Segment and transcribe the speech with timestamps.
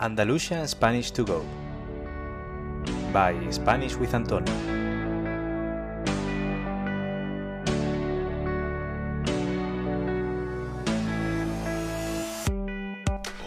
[0.00, 1.44] Andalusian Spanish to Go
[3.12, 4.54] by Spanish with Antonio.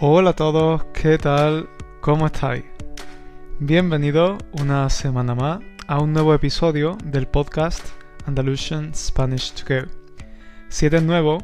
[0.02, 1.70] Hola a todos, ¿qué tal?
[2.02, 2.66] ¿Cómo estáis?
[3.60, 7.86] Bienvenidos una semana más a un nuevo episodio del podcast
[8.26, 9.90] Andalusian Spanish to Go.
[10.68, 11.38] Si eres nuevo,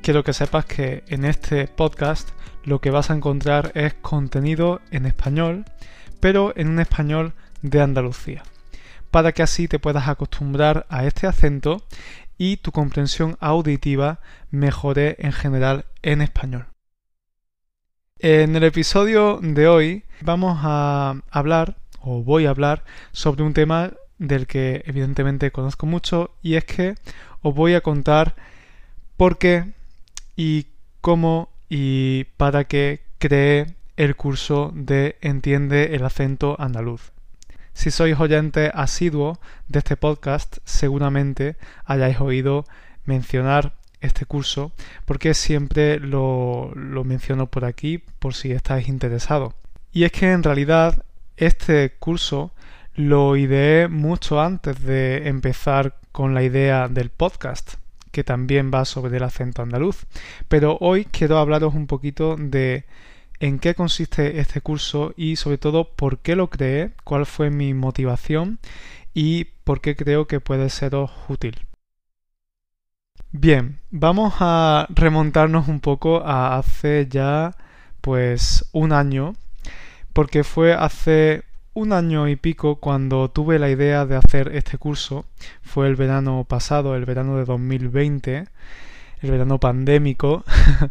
[0.00, 5.06] quiero que sepas que en este podcast lo que vas a encontrar es contenido en
[5.06, 5.64] español,
[6.20, 8.42] pero en un español de Andalucía,
[9.10, 11.82] para que así te puedas acostumbrar a este acento
[12.36, 16.66] y tu comprensión auditiva mejore en general en español.
[18.20, 23.92] En el episodio de hoy vamos a hablar, o voy a hablar, sobre un tema
[24.18, 26.96] del que evidentemente conozco mucho y es que
[27.42, 28.34] os voy a contar
[29.16, 29.72] por qué
[30.36, 30.66] y
[31.00, 37.12] cómo y para que cree el curso de Entiende el acento andaluz.
[37.72, 39.38] Si sois oyentes asiduos
[39.68, 42.64] de este podcast, seguramente hayáis oído
[43.04, 44.72] mencionar este curso,
[45.04, 49.54] porque siempre lo, lo menciono por aquí por si estáis interesados.
[49.92, 51.04] Y es que en realidad
[51.36, 52.52] este curso
[52.94, 57.74] lo ideé mucho antes de empezar con la idea del podcast
[58.12, 60.06] que también va sobre el acento andaluz.
[60.48, 62.84] Pero hoy quiero hablaros un poquito de
[63.40, 67.74] en qué consiste este curso y sobre todo por qué lo creé, cuál fue mi
[67.74, 68.58] motivación
[69.14, 71.66] y por qué creo que puede seros útil.
[73.30, 77.54] Bien, vamos a remontarnos un poco a hace ya
[78.00, 79.34] pues un año,
[80.14, 81.42] porque fue hace
[81.78, 85.26] un año y pico cuando tuve la idea de hacer este curso.
[85.62, 88.46] Fue el verano pasado, el verano de 2020,
[89.20, 90.44] el verano pandémico.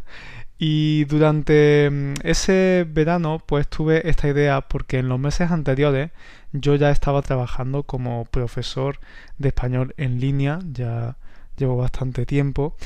[0.57, 6.11] y durante mm, ese verano pues tuve esta idea porque en los meses anteriores
[6.53, 8.99] yo ya estaba trabajando como profesor
[9.37, 11.17] de español en línea, ya
[11.57, 12.77] llevo bastante tiempo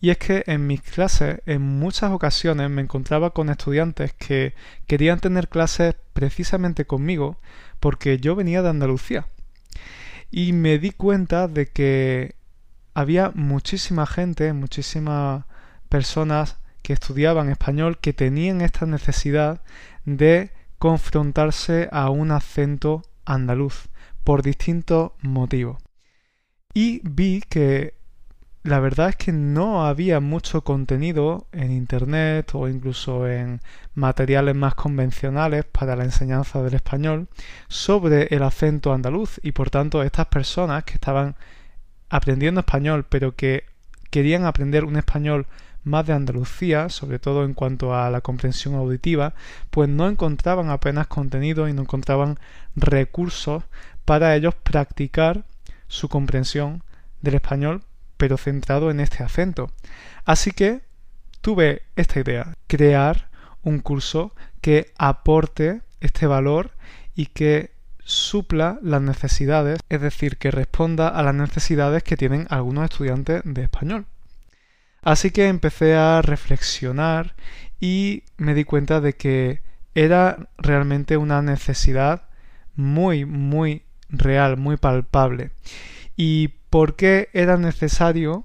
[0.00, 4.54] y es que en mis clases en muchas ocasiones me encontraba con estudiantes que
[4.86, 7.38] querían tener clases precisamente conmigo
[7.80, 9.26] porque yo venía de Andalucía.
[10.30, 12.34] Y me di cuenta de que
[12.94, 15.44] había muchísima gente, muchísimas
[15.88, 19.62] personas que estudiaban español que tenían esta necesidad
[20.04, 23.88] de confrontarse a un acento andaluz
[24.24, 25.78] por distintos motivos.
[26.74, 27.95] Y vi que
[28.66, 33.60] la verdad es que no había mucho contenido en Internet o incluso en
[33.94, 37.28] materiales más convencionales para la enseñanza del español
[37.68, 41.36] sobre el acento andaluz y por tanto estas personas que estaban
[42.08, 43.64] aprendiendo español pero que
[44.10, 45.46] querían aprender un español
[45.84, 49.34] más de Andalucía, sobre todo en cuanto a la comprensión auditiva,
[49.70, 52.40] pues no encontraban apenas contenido y no encontraban
[52.74, 53.62] recursos
[54.04, 55.44] para ellos practicar
[55.86, 56.82] su comprensión
[57.22, 57.82] del español
[58.16, 59.70] pero centrado en este acento.
[60.24, 60.82] Así que
[61.40, 63.28] tuve esta idea, crear
[63.62, 66.72] un curso que aporte este valor
[67.14, 67.70] y que
[68.04, 73.62] supla las necesidades, es decir, que responda a las necesidades que tienen algunos estudiantes de
[73.62, 74.06] español.
[75.02, 77.34] Así que empecé a reflexionar
[77.80, 79.62] y me di cuenta de que
[79.94, 82.28] era realmente una necesidad
[82.74, 85.50] muy, muy real, muy palpable.
[86.16, 88.44] Y por qué era necesario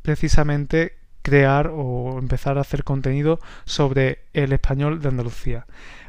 [0.00, 5.66] precisamente crear o empezar a hacer contenido sobre el español de Andalucía.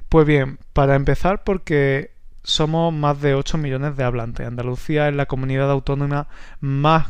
[0.07, 2.11] Pues bien, para empezar porque
[2.41, 4.47] somos más de 8 millones de hablantes.
[4.47, 6.29] Andalucía es la comunidad autónoma
[6.61, 7.09] más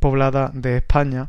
[0.00, 1.28] poblada de España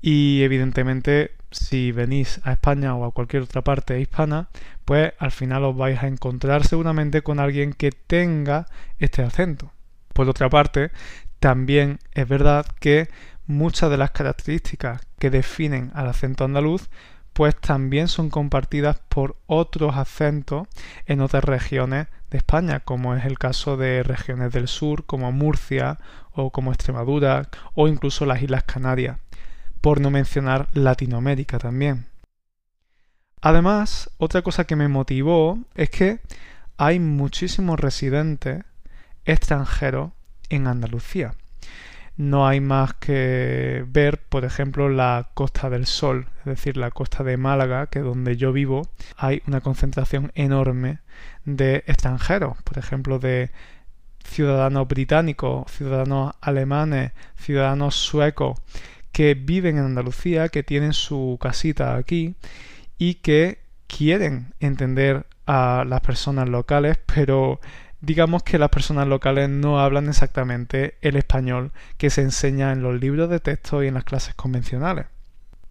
[0.00, 4.48] y evidentemente si venís a España o a cualquier otra parte hispana,
[4.86, 9.70] pues al final os vais a encontrar seguramente con alguien que tenga este acento.
[10.14, 10.92] Por otra parte,
[11.40, 13.08] también es verdad que
[13.46, 16.88] muchas de las características que definen al acento andaluz
[17.32, 20.68] pues también son compartidas por otros acentos
[21.04, 25.98] en otras regiones de España, como es el caso de regiones del sur, como Murcia
[26.32, 29.18] o como Extremadura o incluso las Islas Canarias,
[29.82, 32.06] por no mencionar Latinoamérica también.
[33.42, 36.20] Además, otra cosa que me motivó es que
[36.78, 38.64] hay muchísimos residentes
[39.26, 40.12] extranjeros
[40.50, 41.34] en Andalucía.
[42.16, 47.22] No hay más que ver, por ejemplo, la Costa del Sol, es decir, la costa
[47.24, 48.88] de Málaga, que donde yo vivo
[49.18, 51.00] hay una concentración enorme
[51.44, 53.50] de extranjeros, por ejemplo, de
[54.24, 58.58] ciudadanos británicos, ciudadanos alemanes, ciudadanos suecos,
[59.12, 62.34] que viven en Andalucía, que tienen su casita aquí
[62.98, 67.60] y que quieren entender a las personas locales, pero
[68.06, 73.00] digamos que las personas locales no hablan exactamente el español que se enseña en los
[73.00, 75.06] libros de texto y en las clases convencionales.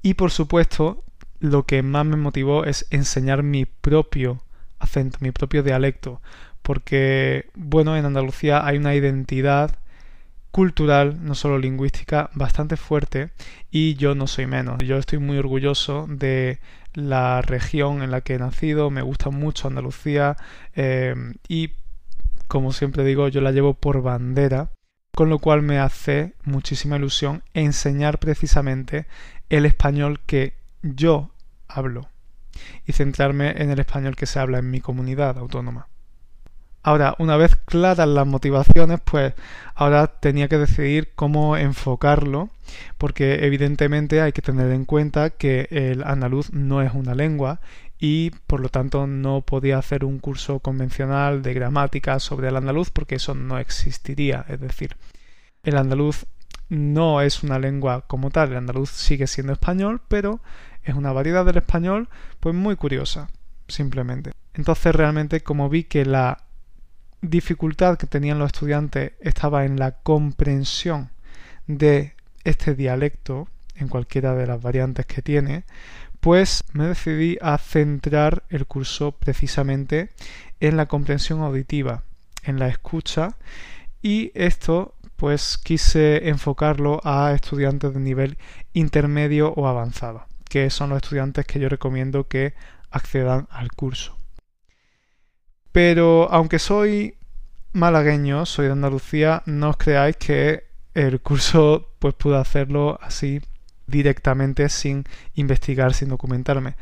[0.02, 1.06] Y por supuesto,
[1.40, 4.44] lo que más me motivó es enseñar mi propio
[4.80, 6.22] acento, mi propio dialecto,
[6.62, 9.80] porque, bueno, en Andalucía hay una identidad
[10.52, 13.30] cultural, no solo lingüística, bastante fuerte
[13.72, 14.80] y yo no soy menos.
[14.84, 16.60] Yo estoy muy orgulloso de
[16.94, 20.36] la región en la que he nacido, me gusta mucho Andalucía
[20.76, 21.16] eh,
[21.48, 21.72] y,
[22.48, 24.72] como siempre digo, yo la llevo por bandera,
[25.14, 29.08] con lo cual me hace muchísima ilusión enseñar precisamente
[29.50, 31.32] el español que yo
[31.68, 32.10] hablo
[32.86, 35.88] y centrarme en el español que se habla en mi comunidad autónoma.
[36.84, 39.34] Ahora, una vez claras las motivaciones, pues
[39.74, 42.52] ahora tenía que decidir cómo enfocarlo,
[43.00, 47.60] porque evidentemente hay que tener en cuenta que el andaluz no es una lengua
[48.00, 52.90] y por lo tanto no podía hacer un curso convencional de gramática sobre el andaluz
[52.90, 54.46] porque eso no existiría.
[54.50, 54.98] Es decir,
[55.64, 56.26] el andaluz
[56.70, 60.42] no es una lengua como tal, el andaluz sigue siendo español, pero
[60.84, 62.10] es una variedad del español
[62.40, 63.30] pues muy curiosa,
[63.68, 64.32] simplemente.
[64.54, 66.44] Entonces realmente como vi que la
[67.22, 71.10] dificultad que tenían los estudiantes estaba en la comprensión
[71.68, 72.14] de
[72.44, 75.66] este dialecto en cualquiera de las variantes que tiene,
[76.26, 80.10] pues me decidí a centrar el curso precisamente
[80.60, 82.02] en la comprensión auditiva,
[82.42, 83.38] en la escucha
[84.02, 88.38] y esto pues quise enfocarlo a estudiantes de nivel
[88.74, 92.56] intermedio o avanzado, que son los estudiantes que yo recomiendo que
[92.90, 94.18] accedan al curso.
[95.72, 97.20] Pero aunque soy
[97.74, 100.64] malagueño, soy de Andalucía, no os creáis que
[100.96, 103.42] el curso pues pude hacerlo así
[103.88, 105.04] directamente sin
[105.36, 106.76] investigar, sin documentarme.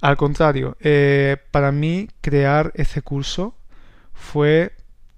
[0.00, 3.54] Al contrario, eh, para mí crear este curso
[4.12, 4.72] fue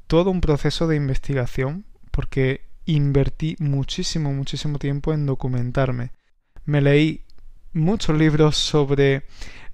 [0.07, 6.11] todo un proceso de investigación porque invertí muchísimo, muchísimo tiempo en documentarme.
[6.65, 7.23] Me leí
[7.73, 9.25] muchos libros sobre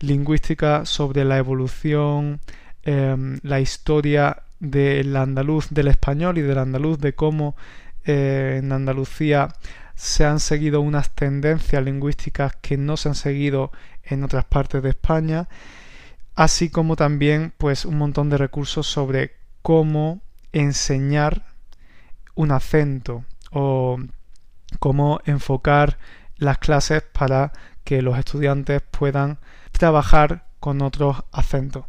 [0.01, 2.41] lingüística, sobre la evolución,
[2.85, 7.57] Em, la historia del andaluz, del español y del andaluz, de cómo
[8.05, 9.49] eh, en Andalucía
[9.95, 13.71] se han seguido unas tendencias lingüísticas que no se han seguido
[14.03, 15.49] en otras partes de España,
[16.35, 19.33] así como también pues un montón de recursos sobre
[19.63, 20.21] cómo
[20.53, 21.47] enseñar
[22.35, 23.99] un acento o
[24.79, 25.99] cómo enfocar
[26.37, 27.53] las clases para
[27.85, 29.39] que los estudiantes puedan
[29.73, 31.85] trabajar con otros acentos.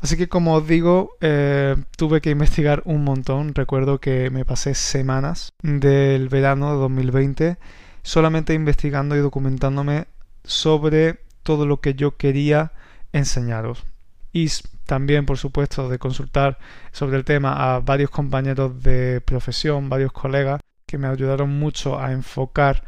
[0.00, 3.54] Así que como os digo, eh, tuve que investigar un montón.
[3.54, 7.56] Recuerdo que me pasé semanas del verano de 2020
[8.02, 10.08] solamente investigando y documentándome
[10.42, 12.72] sobre todo lo que yo quería
[13.12, 13.84] enseñaros.
[14.32, 14.50] Y
[14.86, 16.58] también, por supuesto, de consultar
[16.90, 22.10] sobre el tema a varios compañeros de profesión, varios colegas que me ayudaron mucho a
[22.10, 22.82] enfocar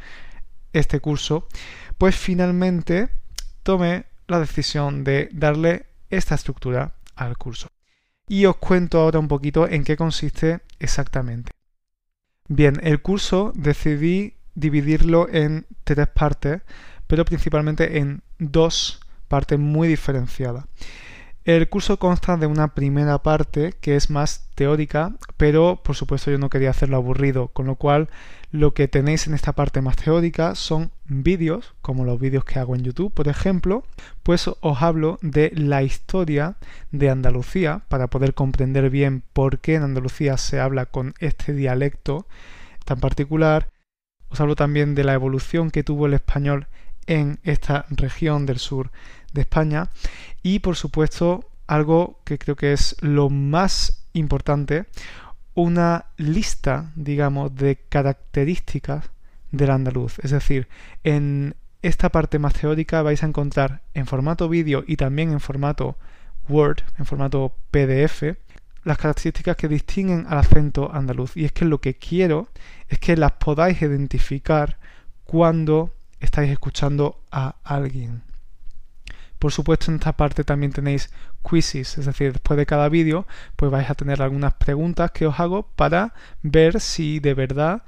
[0.72, 1.46] este curso,
[1.96, 3.10] pues finalmente
[3.62, 7.68] tomé la decisión de darle esta estructura al curso.
[8.28, 11.50] Y os cuento ahora un poquito en qué consiste exactamente.
[12.46, 16.62] Bien, el curso decidí dividirlo en tres partes,
[17.06, 20.64] pero principalmente en dos partes muy diferenciadas.
[21.48, 26.36] El curso consta de una primera parte que es más teórica, pero por supuesto yo
[26.36, 28.10] no quería hacerlo aburrido, con lo cual
[28.50, 32.74] lo que tenéis en esta parte más teórica son vídeos, como los vídeos que hago
[32.74, 33.82] en YouTube, por ejemplo,
[34.24, 36.56] pues os hablo de la historia
[36.90, 42.26] de Andalucía para poder comprender bien por qué en Andalucía se habla con este dialecto
[42.84, 43.70] tan particular.
[44.28, 46.66] Os hablo también de la evolución que tuvo el español
[47.06, 48.90] en esta región del sur
[49.32, 49.90] de España
[50.42, 54.86] y por supuesto algo que creo que es lo más importante,
[55.54, 59.10] una lista, digamos, de características
[59.50, 60.18] del andaluz.
[60.20, 60.68] Es decir,
[61.04, 65.96] en esta parte más teórica vais a encontrar en formato vídeo y también en formato
[66.48, 68.22] Word, en formato PDF,
[68.84, 71.36] las características que distinguen al acento andaluz.
[71.36, 72.48] Y es que lo que quiero
[72.88, 74.78] es que las podáis identificar
[75.24, 78.22] cuando estáis escuchando a alguien.
[79.38, 81.10] Por supuesto, en esta parte también tenéis
[81.48, 83.26] quizzes, es decir, después de cada vídeo,
[83.56, 87.82] pues vais a tener algunas preguntas que os hago para ver si de verdad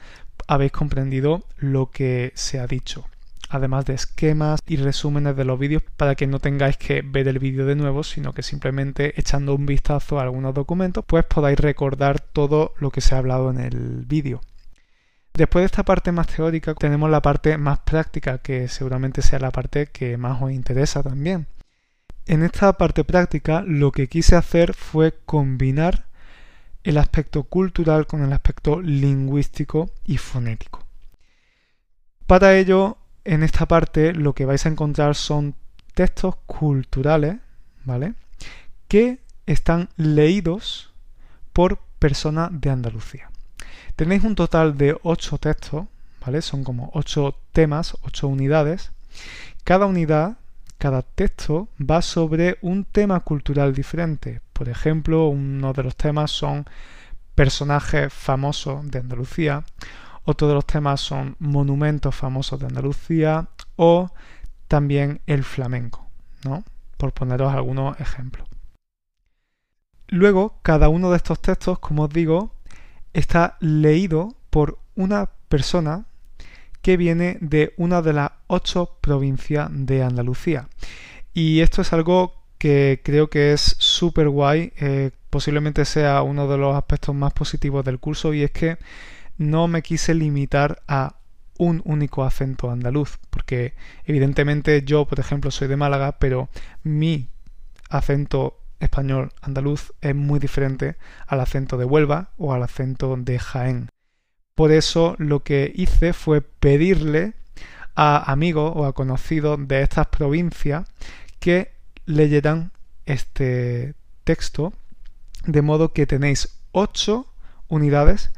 [0.47, 3.07] habéis comprendido lo que se ha dicho.
[3.49, 7.40] Además de esquemas y resúmenes de los vídeos para que no tengáis que ver el
[7.40, 12.21] vídeo de nuevo, sino que simplemente echando un vistazo a algunos documentos, pues podáis recordar
[12.21, 14.40] todo lo que se ha hablado en el vídeo.
[15.35, 19.51] Después de esta parte más teórica tenemos la parte más práctica, que seguramente sea la
[19.51, 21.47] parte que más os interesa también.
[22.27, 26.07] en esta parte práctica lo que quise hacer fue combinar
[26.85, 30.87] el aspecto cultural con el aspecto lingüístico y fonético.
[32.27, 35.55] Para ello, en esta parte lo que vais a encontrar son
[35.95, 37.37] textos culturales,
[37.85, 38.15] ¿vale?
[38.89, 40.93] Que están leídos
[41.53, 43.30] por personas de Andalucía.
[43.97, 45.87] Tenéis un total de 8 textos,
[46.25, 46.43] ¿vale?
[46.43, 48.93] Son como 8 temas, 8 unidades.
[49.65, 50.39] Cada unidad,
[50.79, 54.41] cada texto va sobre un tema cultural diferente.
[54.53, 56.67] Por ejemplo, uno de los temas son
[57.35, 59.65] personajes famosos de Andalucía,
[60.25, 64.11] otro de los temas son monumentos famosos de Andalucía o
[64.69, 66.07] también el flamenco,
[66.45, 66.65] ¿no?
[66.97, 68.47] Por poneros algunos ejemplos.
[70.09, 72.53] Luego, cada uno de estos textos, como os digo,
[73.12, 76.07] está leído por una persona
[76.83, 80.69] que viene de una de las ocho provincias de Andalucía.
[81.35, 86.59] Y esto es algo que creo que es súper guay, eh, posiblemente sea uno de
[86.59, 88.79] los aspectos más positivos del curso y es que
[89.38, 91.17] no me quise limitar a
[91.57, 93.75] un único acento andaluz, porque
[94.05, 96.49] evidentemente yo, por ejemplo, soy de Málaga, pero
[96.83, 97.29] mi
[97.88, 100.97] acento español andaluz es muy diferente
[101.27, 103.89] al acento de Huelva o al acento de Jaén.
[104.55, 107.35] Por eso lo que hice fue pedirle
[107.95, 110.87] a amigos o a conocidos de estas provincias
[111.39, 111.73] que
[112.07, 112.73] leyeran
[113.07, 113.95] este
[114.25, 114.73] texto,
[115.45, 117.27] de modo que tenéis ocho
[117.69, 118.31] unidades,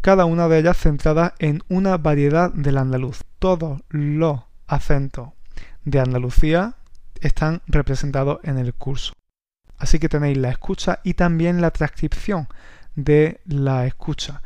[0.00, 3.20] cada una de ellas centrada en una variedad del andaluz.
[3.38, 5.30] Todos los acentos
[5.84, 6.74] de Andalucía
[7.20, 9.12] están representados en el curso.
[9.80, 12.48] Así que tenéis la escucha y también la transcripción
[12.94, 14.42] de la escucha,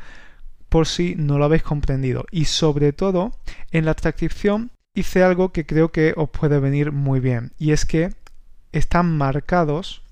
[0.69, 2.25] por si no lo habéis comprendido.
[2.31, 3.37] Y sobre todo,
[3.73, 7.85] en la transcripción hice algo que creo que os puede venir muy bien, y es
[7.85, 8.15] que
[8.71, 10.03] están marcados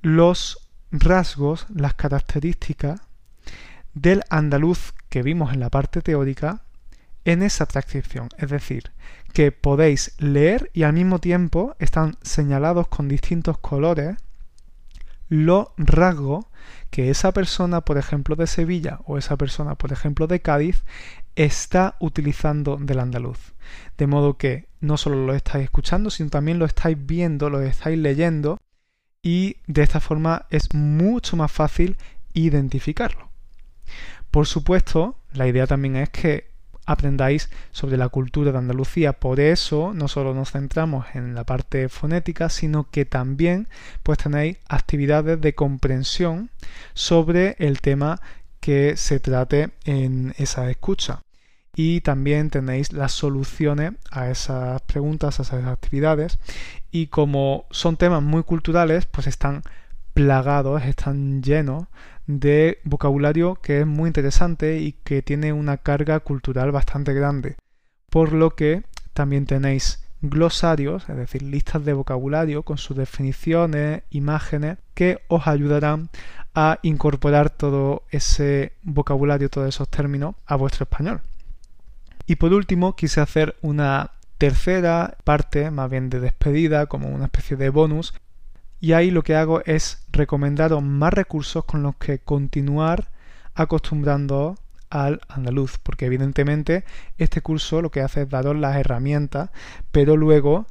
[0.00, 3.00] los rasgos, las características
[3.94, 6.62] del andaluz que vimos en la parte teórica
[7.24, 8.28] en esa transcripción.
[8.38, 8.92] Es decir,
[9.32, 14.16] que podéis leer y al mismo tiempo están señalados con distintos colores
[15.28, 16.46] los rasgos
[16.90, 20.84] que esa persona, por ejemplo, de Sevilla o esa persona, por ejemplo, de Cádiz,
[21.34, 23.54] está utilizando del andaluz.
[23.98, 27.98] De modo que no solo lo estáis escuchando, sino también lo estáis viendo, lo estáis
[27.98, 28.58] leyendo
[29.22, 31.96] y de esta forma es mucho más fácil
[32.32, 33.28] identificarlo.
[34.30, 36.50] Por supuesto, la idea también es que
[36.86, 39.12] aprendáis sobre la cultura de Andalucía.
[39.12, 43.68] Por eso no solo nos centramos en la parte fonética, sino que también
[44.02, 46.50] pues tenéis actividades de comprensión
[46.94, 48.20] sobre el tema
[48.60, 51.22] que se trate en esa escucha.
[51.74, 56.38] Y también tenéis las soluciones a esas preguntas, a esas actividades.
[56.90, 59.62] Y como son temas muy culturales, pues están
[60.14, 61.84] plagados, están llenos
[62.26, 67.56] de vocabulario que es muy interesante y que tiene una carga cultural bastante grande.
[68.10, 74.78] Por lo que también tenéis glosarios, es decir, listas de vocabulario con sus definiciones, imágenes,
[74.94, 76.10] que os ayudarán
[76.54, 81.20] a incorporar todo ese vocabulario, todos esos términos a vuestro español.
[82.26, 87.56] Y por último, quise hacer una tercera parte, más bien de despedida, como una especie
[87.56, 88.14] de bonus,
[88.80, 93.08] y ahí lo que hago es recomendaros más recursos con los que continuar
[93.54, 94.56] acostumbrando
[94.90, 96.84] al andaluz, porque evidentemente
[97.18, 99.50] este curso lo que hace es daros las herramientas,
[99.90, 100.66] pero luego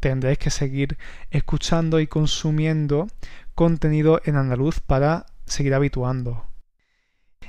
[0.00, 0.98] tendréis que seguir
[1.30, 3.06] escuchando y consumiendo
[3.54, 6.46] contenido en andaluz para seguir habituando.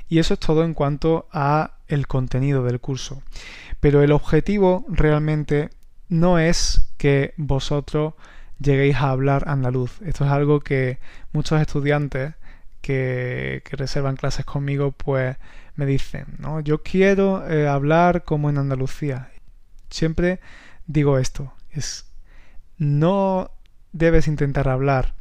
[0.08, 3.22] Y eso es todo en cuanto a el contenido del curso.
[3.80, 5.70] Pero el objetivo realmente
[6.08, 8.14] no es que vosotros
[8.62, 10.00] lleguéis a hablar andaluz.
[10.02, 10.98] Esto es algo que
[11.32, 12.34] muchos estudiantes
[12.80, 15.36] que, reservan clases conmigo pues
[15.76, 16.60] me dicen, ¿no?
[16.60, 19.30] Yo quiero eh, hablar como en Andalucía.
[19.90, 20.40] Siempre
[20.86, 22.10] digo esto, es
[22.78, 23.50] no
[23.92, 25.14] debes intentar hablar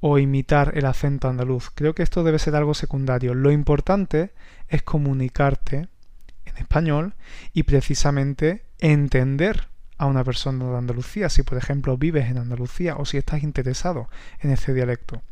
[0.00, 1.70] o imitar el acento andaluz.
[1.74, 3.34] Creo que esto debe ser algo secundario.
[3.34, 4.32] Lo importante
[4.68, 5.88] es comunicarte
[6.44, 7.14] en español
[7.52, 13.04] y precisamente entender a una persona de Andalucía, si por ejemplo vives en Andalucía o
[13.04, 14.08] si estás interesado
[14.40, 15.22] en este dialecto.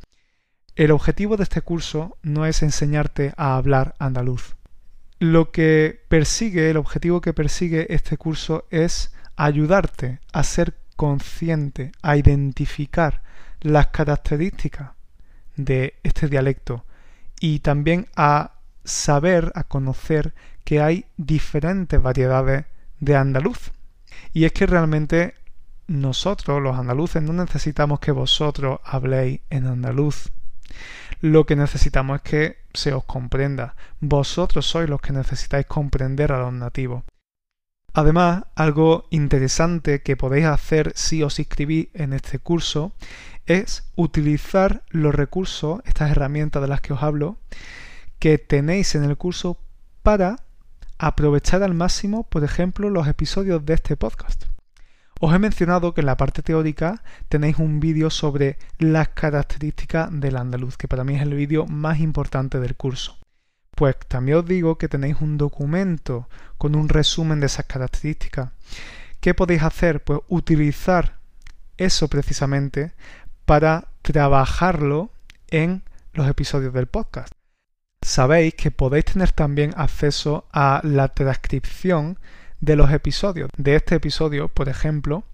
[0.75, 4.57] El objetivo de este curso no es enseñarte a hablar andaluz.
[5.19, 12.17] Lo que persigue, el objetivo que persigue este curso es ayudarte a ser consciente, a
[12.17, 13.23] identificar
[13.61, 14.93] las características
[15.57, 16.85] de este dialecto
[17.39, 18.55] y también a
[18.85, 22.65] saber, a conocer que hay diferentes variedades
[23.01, 23.73] de andaluz.
[24.33, 25.35] Y es que realmente
[25.87, 30.31] nosotros, los andaluces, no necesitamos que vosotros habléis en andaluz.
[31.21, 33.77] Lo que necesitamos es que se os comprenda.
[34.01, 37.05] Vosotros sois los que necesitáis comprender a los nativos.
[37.95, 42.93] Además, algo interesante que podéis hacer si os inscribís en este curso
[43.45, 47.37] es utilizar los recursos, estas herramientas de las que os hablo,
[48.19, 49.59] que tenéis en el curso
[50.03, 50.37] para
[50.99, 54.45] aprovechar al máximo, por ejemplo, los episodios de este podcast.
[55.21, 60.37] Os he mencionado que en la parte teórica tenéis un vídeo sobre las características del
[60.37, 63.19] andaluz, que para mí es el vídeo más importante del curso.
[63.77, 68.51] Pues también os digo que tenéis un documento con un resumen de esas características.
[69.21, 70.03] ¿Qué podéis hacer?
[70.03, 71.19] Pues utilizar
[71.77, 72.93] eso precisamente
[73.45, 75.11] para trabajarlo
[75.49, 75.83] en
[76.13, 77.33] los episodios del podcast.
[78.03, 82.19] Sabéis que podéis tener también acceso a la transcripción
[82.61, 85.25] de los episodios, de este episodio, por ejemplo,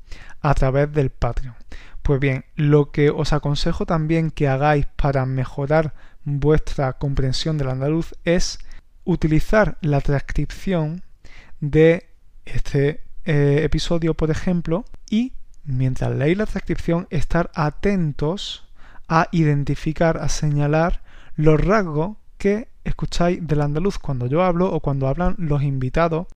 [0.42, 1.54] a través del Patreon.
[2.02, 5.94] Pues bien, lo que os aconsejo también que hagáis para mejorar
[6.24, 8.58] vuestra comprensión del andaluz es
[9.04, 11.02] utilizar la transcripción
[11.60, 12.10] de
[12.44, 15.32] este eh, episodio, por ejemplo, y
[15.64, 18.68] mientras leéis la transcripción, estar atentos
[19.08, 21.02] a identificar, a señalar
[21.34, 26.26] los rasgos que escucháis del andaluz cuando yo hablo o cuando hablan los invitados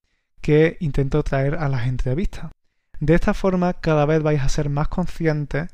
[0.41, 2.51] que intento traer a las entrevistas.
[2.99, 5.69] De esta forma cada vez vais a ser más conscientes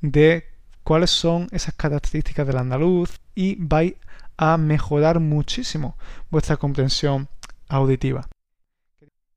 [0.00, 0.44] de
[0.82, 3.94] cuáles son esas características del andaluz y vais
[4.36, 5.96] a mejorar muchísimo
[6.30, 7.28] vuestra comprensión
[7.68, 8.28] auditiva.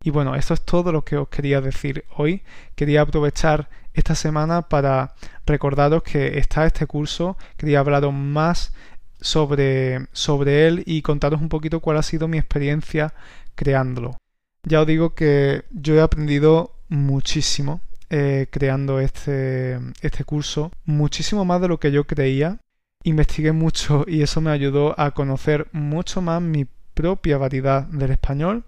[0.04, 2.44] Y bueno, esto es todo lo que os quería decir hoy.
[2.76, 7.38] Quería aprovechar esta semana para recordaros que está este curso.
[7.58, 8.74] Quería hablaros más
[9.22, 13.14] sobre, sobre él y contaros un poquito cuál ha sido mi experiencia
[13.56, 14.18] creándolo.
[14.64, 21.60] Ya os digo que yo he aprendido muchísimo eh, creando este, este curso, muchísimo más
[21.62, 22.60] de lo que yo creía.
[23.04, 28.64] Investigué mucho y eso me ayudó a conocer mucho más mi propia variedad del español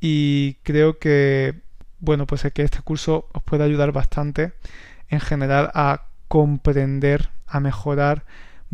[0.00, 1.62] y creo que,
[1.98, 4.52] bueno, pues es que este curso os puede ayudar bastante
[5.08, 8.24] en general a comprender, a mejorar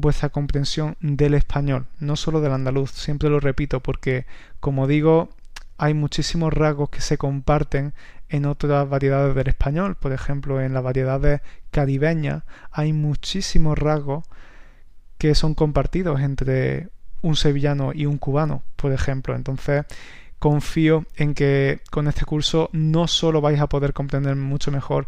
[0.01, 4.27] vuestra comprensión del español, no solo del andaluz, siempre lo repito porque,
[4.61, 5.31] como digo,
[5.79, 7.95] hay muchísimos rasgos que se comparten
[8.29, 9.97] en otras variedades del español.
[9.97, 14.25] Por ejemplo, en las variedades caribeñas hay muchísimos rasgos
[15.19, 16.89] que son compartidos entre
[17.23, 19.35] un sevillano y un cubano, por ejemplo.
[19.35, 19.85] Entonces,
[20.39, 25.07] confío en que con este curso no solo vais a poder comprender mucho mejor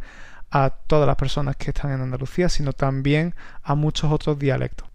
[0.53, 4.87] a todas las personas que están en Andalucía, sino también a muchos otros dialectos.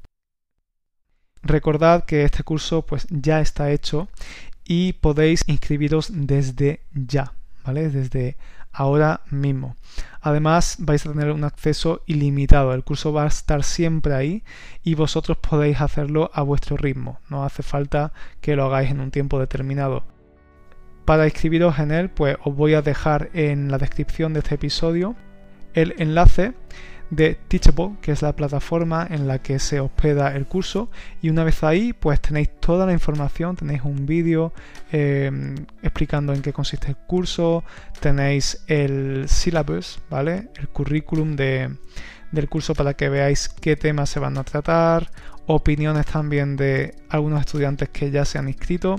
[1.41, 4.07] Recordad que este curso pues ya está hecho
[4.63, 7.33] y podéis inscribiros desde ya,
[7.65, 7.89] ¿vale?
[7.89, 8.37] Desde
[8.71, 9.75] ahora mismo.
[10.21, 14.43] Además vais a tener un acceso ilimitado, el curso va a estar siempre ahí
[14.83, 19.09] y vosotros podéis hacerlo a vuestro ritmo, no hace falta que lo hagáis en un
[19.09, 20.03] tiempo determinado.
[21.05, 25.15] Para inscribiros en él, pues os voy a dejar en la descripción de este episodio
[25.77, 26.53] el enlace
[27.11, 30.89] de Teachable, que es la plataforma en la que se hospeda el curso.
[31.21, 34.53] Y una vez ahí, pues tenéis toda la información, tenéis un vídeo
[34.91, 37.63] eh, explicando en qué consiste el curso,
[37.99, 40.49] tenéis el syllabus, ¿vale?
[40.57, 45.11] El currículum del curso para que veáis qué temas se van a tratar,
[45.45, 48.95] opiniones también de algunos estudiantes que ya se han inscrito.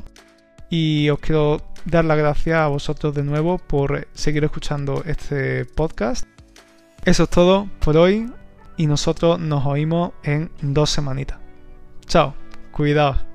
[0.70, 6.38] Y os quiero dar las gracias a vosotros de nuevo por seguir escuchando este podcast
[7.04, 8.30] eso es todo por hoy
[8.76, 11.38] y nosotros nos oímos en dos semanitas.
[12.06, 12.34] Chao,
[12.72, 13.27] cuidaos.